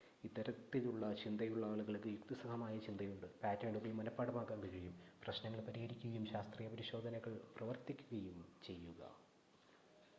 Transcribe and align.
ഇത്തരത്തിലുള്ള 0.25 1.09
ചിന്തയുള്ള 1.15 1.63
ആളുകൾക്ക് 1.65 2.09
യുക്തിസഹമായ 2.09 2.75
ചിന്തയുണ്ട് 2.85 3.27
പാറ്റേണുകൾ 3.41 3.91
മനഃപാഠമാക്കാൻ 3.99 4.59
കഴിയും 4.63 4.95
പ്രശ്നങ്ങൾ 5.23 5.59
പരിഹരിക്കുകയും 5.67 6.25
ശാസ്ത്രീയ 6.31 6.69
പരിശോധനകളിൽ 6.73 7.43
പ്രവർത്തിക്കുകയും 7.57 8.39
ചെയ്യുക 8.63 9.03